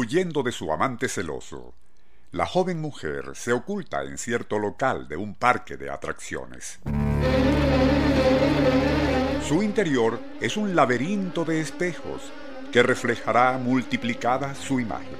Huyendo 0.00 0.44
de 0.44 0.52
su 0.52 0.72
amante 0.72 1.08
celoso, 1.08 1.74
la 2.30 2.46
joven 2.46 2.80
mujer 2.80 3.32
se 3.34 3.52
oculta 3.52 4.04
en 4.04 4.16
cierto 4.16 4.60
local 4.60 5.08
de 5.08 5.16
un 5.16 5.34
parque 5.34 5.76
de 5.76 5.90
atracciones. 5.90 6.78
Su 9.44 9.60
interior 9.60 10.20
es 10.40 10.56
un 10.56 10.76
laberinto 10.76 11.44
de 11.44 11.60
espejos 11.60 12.30
que 12.70 12.84
reflejará 12.84 13.58
multiplicada 13.58 14.54
su 14.54 14.78
imagen. 14.78 15.18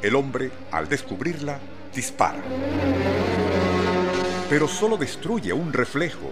El 0.00 0.16
hombre, 0.16 0.50
al 0.70 0.88
descubrirla, 0.88 1.60
dispara. 1.94 2.42
Pero 4.48 4.68
solo 4.68 4.96
destruye 4.96 5.52
un 5.52 5.70
reflejo, 5.70 6.30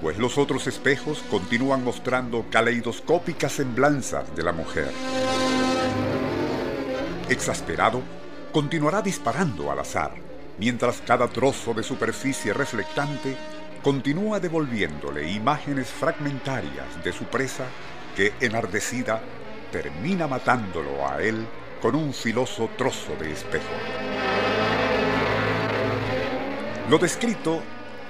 pues 0.00 0.16
los 0.16 0.38
otros 0.38 0.66
espejos 0.68 1.22
continúan 1.30 1.84
mostrando 1.84 2.46
caleidoscópicas 2.48 3.52
semblanzas 3.52 4.34
de 4.34 4.42
la 4.42 4.52
mujer. 4.52 4.90
Exasperado, 7.34 8.00
continuará 8.52 9.02
disparando 9.02 9.72
al 9.72 9.80
azar, 9.80 10.12
mientras 10.56 11.00
cada 11.00 11.26
trozo 11.26 11.74
de 11.74 11.82
superficie 11.82 12.52
reflectante 12.52 13.36
continúa 13.82 14.38
devolviéndole 14.38 15.28
imágenes 15.32 15.88
fragmentarias 15.88 17.02
de 17.02 17.12
su 17.12 17.24
presa 17.24 17.64
que, 18.14 18.32
enardecida, 18.40 19.20
termina 19.72 20.28
matándolo 20.28 21.08
a 21.08 21.20
él 21.20 21.44
con 21.82 21.96
un 21.96 22.14
filoso 22.14 22.70
trozo 22.78 23.16
de 23.18 23.32
espejo. 23.32 23.74
Lo 26.88 26.98
descrito 26.98 27.60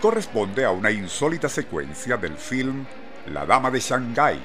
corresponde 0.03 0.67
a 0.67 0.71
una 0.71 0.91
insólita 0.91 1.49
secuencia 1.49 2.19
del 2.19 2.37
film 2.37 2.85
La 3.33 3.47
Dama 3.47 3.71
de 3.71 3.81
Shanghái, 3.81 4.39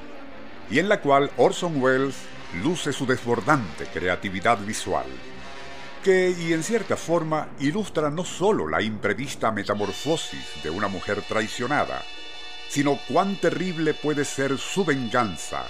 y 0.71 0.79
en 0.79 0.87
la 0.87 1.01
cual 1.01 1.29
Orson 1.35 1.81
Welles 1.81 2.15
luce 2.63 2.93
su 2.93 3.05
desbordante 3.05 3.85
creatividad 3.87 4.57
visual 4.59 5.05
que, 6.03 6.31
y 6.31 6.53
en 6.53 6.63
cierta 6.63 6.95
forma, 6.95 7.49
ilustra 7.59 8.09
no 8.09 8.23
sólo 8.23 8.67
la 8.67 8.81
imprevista 8.81 9.51
metamorfosis 9.51 10.63
de 10.63 10.69
una 10.69 10.87
mujer 10.87 11.21
traicionada, 11.27 12.03
sino 12.69 12.97
cuán 13.07 13.35
terrible 13.37 13.93
puede 13.93 14.25
ser 14.25 14.57
su 14.57 14.85
venganza, 14.85 15.65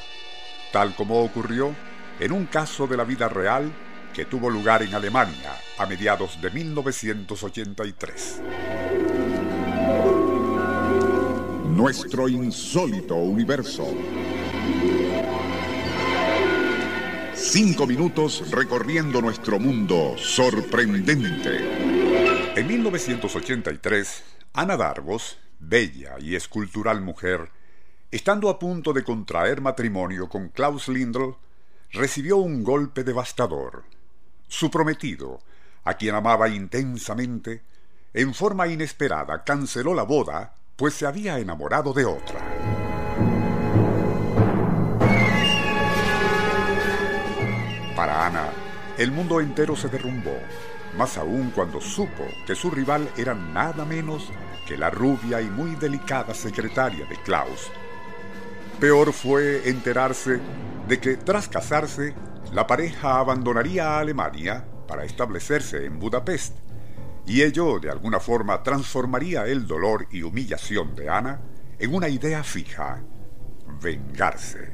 tal 0.72 0.96
como 0.96 1.24
ocurrió 1.24 1.76
en 2.20 2.32
un 2.32 2.46
caso 2.46 2.86
de 2.88 2.98
la 2.98 3.04
vida 3.04 3.28
real 3.30 3.72
que 4.14 4.26
tuvo 4.26 4.50
lugar 4.50 4.84
en 4.84 4.94
Alemania 4.94 5.56
a 5.78 5.86
mediados 5.86 6.40
de 6.42 6.50
1983. 6.52 8.42
Nuestro 11.66 12.28
insólito 12.28 13.16
universo. 13.16 13.88
Cinco 17.52 17.88
minutos 17.88 18.52
recorriendo 18.52 19.22
nuestro 19.22 19.60
mundo 19.60 20.14
sorprendente. 20.20 21.58
En 22.56 22.68
1983, 22.68 24.24
Ana 24.54 24.78
Darvos, 24.78 25.40
bella 25.58 26.18
y 26.20 26.36
escultural 26.36 27.02
mujer, 27.02 27.50
estando 28.12 28.52
a 28.52 28.60
punto 28.60 28.94
de 28.94 29.04
contraer 29.04 29.62
matrimonio 29.62 30.30
con 30.30 30.50
Klaus 30.50 30.90
Lindl, 30.90 31.38
recibió 31.92 32.38
un 32.38 32.64
golpe 32.64 33.04
devastador. 33.04 33.84
Su 34.48 34.70
prometido, 34.70 35.40
a 35.86 35.96
quien 35.96 36.14
amaba 36.14 36.50
intensamente, 36.50 37.64
en 38.14 38.36
forma 38.36 38.68
inesperada 38.68 39.44
canceló 39.44 39.96
la 39.96 40.04
boda, 40.04 40.54
pues 40.76 40.94
se 40.94 41.08
había 41.08 41.40
enamorado 41.40 41.94
de 41.94 42.06
otra. 42.06 42.49
Para 48.00 48.28
Ana, 48.28 48.46
el 48.98 49.12
mundo 49.12 49.42
entero 49.42 49.76
se 49.76 49.90
derrumbó, 49.90 50.38
más 50.98 51.18
aún 51.18 51.52
cuando 51.54 51.82
supo 51.82 52.24
que 52.48 52.56
su 52.56 52.72
rival 52.72 53.10
era 53.18 53.34
nada 53.34 53.84
menos 53.84 54.32
que 54.66 54.78
la 54.78 54.90
rubia 54.90 55.42
y 55.42 55.50
muy 55.50 55.76
delicada 55.76 56.34
secretaria 56.34 57.06
de 57.08 57.18
Klaus. 57.18 57.70
Peor 58.80 59.12
fue 59.12 59.68
enterarse 59.68 60.40
de 60.88 61.00
que 61.02 61.18
tras 61.18 61.50
casarse, 61.50 62.16
la 62.54 62.66
pareja 62.66 63.20
abandonaría 63.20 64.00
Alemania 64.00 64.66
para 64.88 65.04
establecerse 65.04 65.84
en 65.84 66.00
Budapest, 66.00 66.56
y 67.26 67.42
ello 67.42 67.82
de 67.82 67.92
alguna 67.92 68.22
forma 68.22 68.64
transformaría 68.64 69.46
el 69.46 69.68
dolor 69.68 70.08
y 70.10 70.22
humillación 70.22 70.96
de 70.96 71.10
Ana 71.10 71.42
en 71.78 71.94
una 71.94 72.08
idea 72.08 72.46
fija, 72.46 73.04
vengarse. 73.82 74.72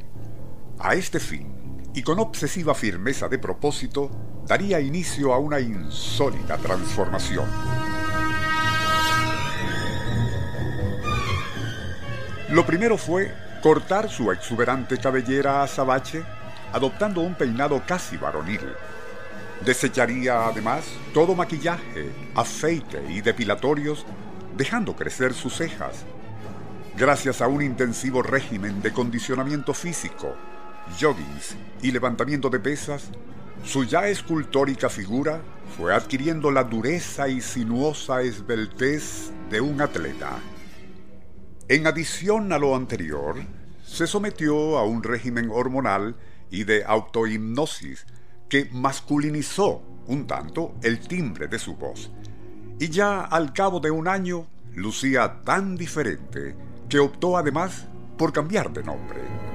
A 0.77 0.93
este 0.93 1.19
fin, 1.19 1.54
y 1.95 2.03
con 2.03 2.19
obsesiva 2.19 2.75
firmeza 2.75 3.29
de 3.29 3.39
propósito 3.39 4.11
daría 4.45 4.81
inicio 4.81 5.33
a 5.33 5.39
una 5.39 5.61
insólita 5.61 6.57
transformación. 6.57 7.45
Lo 12.49 12.65
primero 12.65 12.97
fue 12.97 13.33
cortar 13.63 14.09
su 14.09 14.29
exuberante 14.31 14.97
cabellera 14.97 15.63
azabache, 15.63 16.23
adoptando 16.73 17.21
un 17.21 17.33
peinado 17.33 17.81
casi 17.87 18.17
varonil. 18.17 18.61
Desecharía 19.65 20.47
además 20.47 20.83
todo 21.13 21.33
maquillaje, 21.33 22.11
aceite 22.35 23.03
y 23.09 23.21
depilatorios, 23.21 24.05
dejando 24.57 24.95
crecer 24.95 25.33
sus 25.33 25.55
cejas. 25.55 26.03
Gracias 26.97 27.41
a 27.41 27.47
un 27.47 27.61
intensivo 27.61 28.21
régimen 28.21 28.81
de 28.81 28.91
condicionamiento 28.91 29.73
físico, 29.73 30.35
joggings 30.99 31.55
y 31.81 31.91
levantamiento 31.91 32.49
de 32.49 32.59
pesas, 32.59 33.09
su 33.63 33.83
ya 33.83 34.07
escultórica 34.07 34.89
figura 34.89 35.41
fue 35.77 35.93
adquiriendo 35.93 36.51
la 36.51 36.63
dureza 36.63 37.27
y 37.27 37.41
sinuosa 37.41 38.21
esbeltez 38.21 39.31
de 39.49 39.61
un 39.61 39.81
atleta. 39.81 40.37
En 41.67 41.87
adición 41.87 42.53
a 42.53 42.59
lo 42.59 42.75
anterior, 42.75 43.37
se 43.83 44.07
sometió 44.07 44.77
a 44.77 44.85
un 44.85 45.03
régimen 45.03 45.49
hormonal 45.51 46.15
y 46.51 46.63
de 46.63 46.83
autohipnosis 46.85 48.05
que 48.49 48.69
masculinizó 48.71 49.81
un 50.07 50.27
tanto 50.27 50.75
el 50.83 50.99
timbre 50.99 51.47
de 51.47 51.59
su 51.59 51.75
voz. 51.75 52.11
Y 52.79 52.89
ya 52.89 53.21
al 53.21 53.53
cabo 53.53 53.79
de 53.79 53.91
un 53.91 54.07
año 54.07 54.47
lucía 54.75 55.41
tan 55.43 55.75
diferente 55.75 56.55
que 56.89 56.99
optó 56.99 57.37
además 57.37 57.87
por 58.17 58.31
cambiar 58.31 58.71
de 58.71 58.83
nombre. 58.83 59.54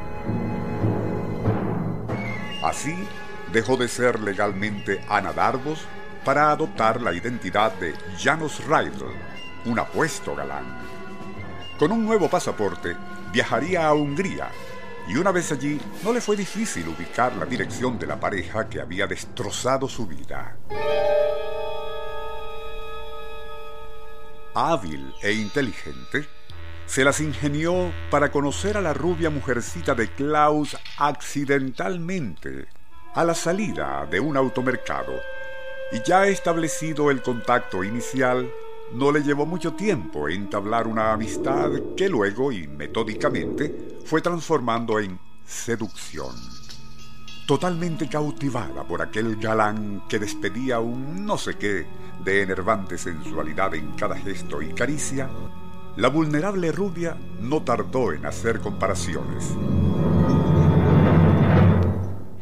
Así, 2.70 2.94
dejó 3.52 3.76
de 3.76 3.88
ser 3.88 4.20
legalmente 4.20 5.04
Ana 5.08 5.32
Darvos 5.32 5.80
para 6.24 6.52
adoptar 6.52 7.02
la 7.02 7.12
identidad 7.12 7.72
de 7.72 7.96
Janos 8.16 8.64
Reidel, 8.64 9.10
un 9.64 9.80
apuesto 9.80 10.36
galán. 10.36 10.78
Con 11.80 11.90
un 11.90 12.06
nuevo 12.06 12.30
pasaporte, 12.30 12.94
viajaría 13.32 13.88
a 13.88 13.94
Hungría 13.94 14.50
y 15.08 15.16
una 15.16 15.32
vez 15.32 15.50
allí 15.50 15.80
no 16.04 16.12
le 16.12 16.20
fue 16.20 16.36
difícil 16.36 16.86
ubicar 16.86 17.34
la 17.34 17.44
dirección 17.44 17.98
de 17.98 18.06
la 18.06 18.20
pareja 18.20 18.68
que 18.68 18.80
había 18.80 19.08
destrozado 19.08 19.88
su 19.88 20.06
vida. 20.06 20.56
Hábil 24.54 25.12
e 25.22 25.32
inteligente, 25.32 26.28
se 26.90 27.04
las 27.04 27.20
ingenió 27.20 27.92
para 28.10 28.32
conocer 28.32 28.76
a 28.76 28.80
la 28.80 28.92
rubia 28.92 29.30
mujercita 29.30 29.94
de 29.94 30.08
Klaus 30.08 30.76
accidentalmente 30.96 32.66
a 33.14 33.24
la 33.24 33.32
salida 33.32 34.08
de 34.10 34.18
un 34.18 34.36
automercado. 34.36 35.12
Y 35.92 36.02
ya 36.02 36.26
establecido 36.26 37.12
el 37.12 37.22
contacto 37.22 37.84
inicial, 37.84 38.50
no 38.92 39.12
le 39.12 39.22
llevó 39.22 39.46
mucho 39.46 39.74
tiempo 39.74 40.28
entablar 40.28 40.88
una 40.88 41.12
amistad 41.12 41.70
que 41.96 42.08
luego 42.08 42.50
y 42.50 42.66
metódicamente 42.66 44.00
fue 44.04 44.20
transformando 44.20 44.98
en 44.98 45.16
seducción. 45.46 46.34
Totalmente 47.46 48.08
cautivada 48.08 48.82
por 48.82 49.00
aquel 49.00 49.36
galán 49.36 50.02
que 50.08 50.18
despedía 50.18 50.80
un 50.80 51.24
no 51.24 51.38
sé 51.38 51.56
qué 51.56 51.86
de 52.24 52.42
enervante 52.42 52.98
sensualidad 52.98 53.76
en 53.76 53.92
cada 53.92 54.16
gesto 54.16 54.60
y 54.60 54.74
caricia, 54.74 55.30
la 56.00 56.08
vulnerable 56.08 56.72
rubia 56.72 57.14
no 57.42 57.62
tardó 57.62 58.12
en 58.14 58.24
hacer 58.24 58.60
comparaciones. 58.60 59.50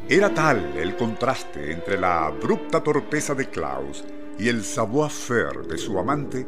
Era 0.08 0.32
tal 0.32 0.76
el 0.76 0.94
contraste 0.96 1.72
entre 1.72 1.98
la 1.98 2.26
abrupta 2.26 2.80
torpeza 2.84 3.34
de 3.34 3.50
Klaus 3.50 4.04
y 4.38 4.48
el 4.48 4.62
savoir-faire 4.62 5.66
de 5.66 5.76
su 5.76 5.98
amante 5.98 6.46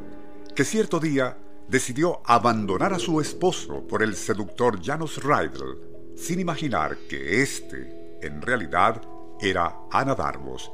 que 0.55 0.65
cierto 0.65 1.01
día 1.01 1.37
decidió 1.67 2.21
abandonar 2.25 2.95
a 2.95 3.01
su 3.01 3.21
esposo 3.21 3.85
por 3.89 4.05
el 4.05 4.15
seductor 4.15 4.79
Janos 4.81 5.21
Rydell 5.21 6.15
sin 6.15 6.39
imaginar 6.39 6.97
que 7.09 7.43
éste, 7.43 8.19
en 8.23 8.41
realidad, 8.41 9.03
era 9.41 9.75
Ana 9.91 10.15
Darvos, 10.15 10.71